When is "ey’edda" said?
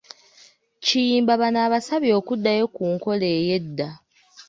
3.37-3.89